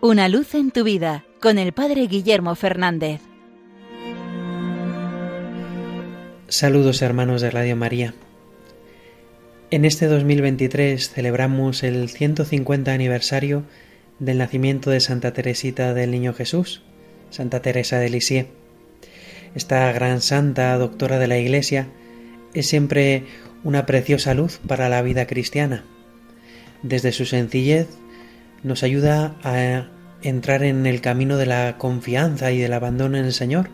[0.00, 3.20] Una luz en tu vida con el Padre Guillermo Fernández.
[6.46, 8.14] Saludos hermanos de Radio María.
[9.72, 13.64] En este 2023 celebramos el 150 aniversario
[14.20, 16.82] del nacimiento de Santa Teresita del Niño Jesús,
[17.30, 18.48] Santa Teresa de Lisieux.
[19.56, 21.88] Esta gran santa, doctora de la Iglesia,
[22.54, 23.24] es siempre
[23.64, 25.84] una preciosa luz para la vida cristiana.
[26.84, 27.88] Desde su sencillez
[28.62, 29.88] nos ayuda a
[30.22, 33.70] entrar en el camino de la confianza y del abandono en el Señor.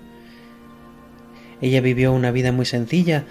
[1.60, 3.24] Ella vivió una vida muy sencilla,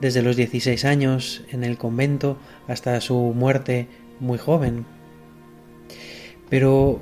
[0.00, 3.88] desde los 16 años en el convento hasta su muerte
[4.20, 4.86] muy joven.
[6.48, 7.00] Pero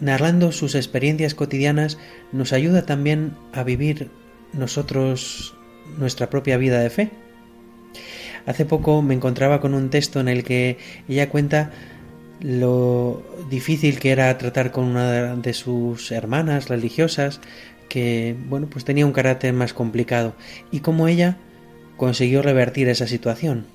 [0.00, 1.98] narrando sus experiencias cotidianas
[2.32, 4.10] nos ayuda también a vivir
[4.52, 5.54] nosotros
[5.98, 7.10] nuestra propia vida de fe.
[8.46, 10.78] Hace poco me encontraba con un texto en el que
[11.08, 11.70] ella cuenta
[12.42, 17.40] lo difícil que era tratar con una de sus hermanas religiosas
[17.88, 20.34] que bueno pues tenía un carácter más complicado
[20.70, 21.38] y cómo ella
[21.96, 23.66] consiguió revertir esa situación.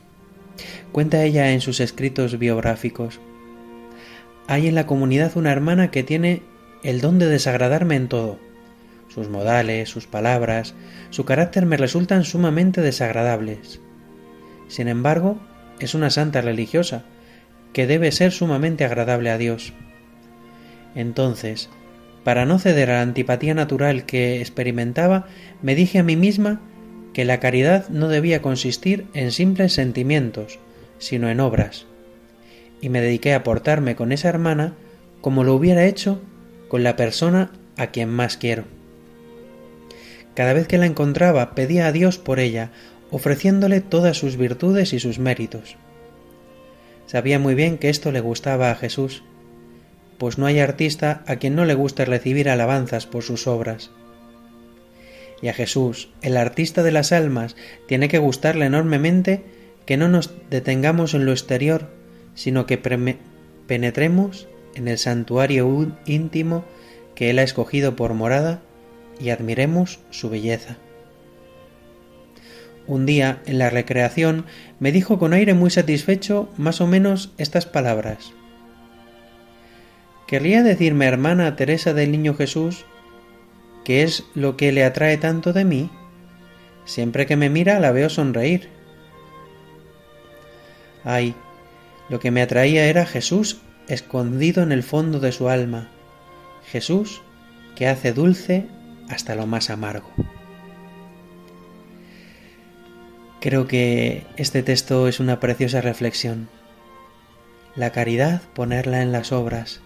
[0.91, 3.19] Cuenta ella en sus escritos biográficos.
[4.47, 6.41] Hay en la comunidad una hermana que tiene
[6.83, 8.39] el don de desagradarme en todo.
[9.07, 10.73] Sus modales, sus palabras,
[11.09, 13.79] su carácter me resultan sumamente desagradables.
[14.67, 15.37] Sin embargo,
[15.79, 17.05] es una santa religiosa,
[17.77, 19.71] que debe ser sumamente agradable a Dios.
[20.95, 21.69] Entonces,
[22.23, 25.27] para no ceder a la antipatía natural que experimentaba,
[25.61, 26.59] me dije a mí misma
[27.13, 30.57] que la caridad no debía consistir en simples sentimientos,
[30.97, 31.85] sino en obras,
[32.81, 34.73] y me dediqué a portarme con esa hermana
[35.21, 36.19] como lo hubiera hecho
[36.69, 38.63] con la persona a quien más quiero.
[40.33, 42.71] Cada vez que la encontraba pedía a Dios por ella,
[43.11, 45.77] ofreciéndole todas sus virtudes y sus méritos.
[47.07, 49.23] Sabía muy bien que esto le gustaba a Jesús,
[50.17, 53.91] pues no hay artista a quien no le guste recibir alabanzas por sus obras.
[55.41, 57.55] Y a Jesús, el artista de las almas,
[57.87, 59.43] tiene que gustarle enormemente
[59.85, 61.89] que no nos detengamos en lo exterior,
[62.35, 62.77] sino que
[63.67, 66.65] penetremos en el santuario íntimo
[67.15, 68.61] que Él ha escogido por morada
[69.19, 70.77] y admiremos su belleza.
[72.87, 74.45] Un día, en la recreación,
[74.79, 78.31] me dijo con aire muy satisfecho más o menos estas palabras.
[80.25, 82.85] ¿Querría decirme, hermana Teresa del Niño Jesús,
[83.83, 85.89] qué es lo que le atrae tanto de mí?
[86.85, 88.69] Siempre que me mira la veo sonreír.
[91.03, 91.35] Ay,
[92.09, 95.89] lo que me atraía era Jesús escondido en el fondo de su alma,
[96.69, 97.21] Jesús
[97.75, 98.65] que hace dulce
[99.09, 100.09] hasta lo más amargo.
[103.47, 106.49] Creo que este texto es una preciosa reflexión.
[107.77, 109.79] La caridad, ponerla en las obras.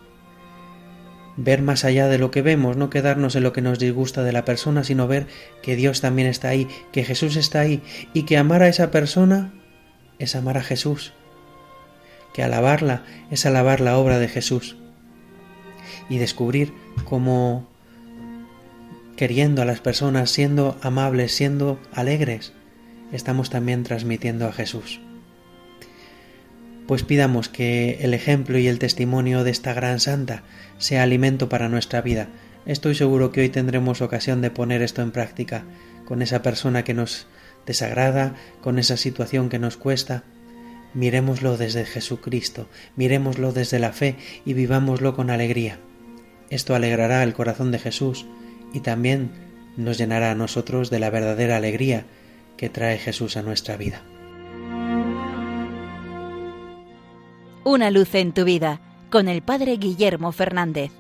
[1.38, 4.32] Ver más allá de lo que vemos, no quedarnos en lo que nos disgusta de
[4.32, 5.28] la persona, sino ver
[5.62, 7.84] que Dios también está ahí, que Jesús está ahí
[8.16, 9.54] y que amar a esa persona
[10.18, 11.14] es amar a Jesús.
[12.34, 14.76] Que alabarla es alabar la obra de Jesús.
[16.10, 16.74] Y descubrir
[17.06, 17.70] cómo
[19.16, 22.54] queriendo a las personas, siendo amables, siendo alegres,
[23.12, 25.02] estamos también transmitiendo a Jesús.
[26.88, 30.44] Pues pidamos que el ejemplo y el testimonio de esta gran santa
[30.78, 32.28] sea alimento para nuestra vida.
[32.66, 35.64] Estoy seguro que hoy tendremos ocasión de poner esto en práctica
[36.06, 37.28] con esa persona que nos
[37.66, 40.24] desagrada, con esa situación que nos cuesta.
[40.94, 42.68] Miremoslo desde Jesucristo,
[42.98, 45.80] miremoslo desde la fe y vivámoslo con alegría.
[46.50, 48.26] Esto alegrará el corazón de Jesús
[48.74, 49.32] y también
[49.78, 52.06] nos llenará a nosotros de la verdadera alegría
[52.62, 54.04] que trae Jesús a nuestra vida.
[57.64, 58.80] Una luz en tu vida
[59.10, 60.92] con el Padre Guillermo Fernández.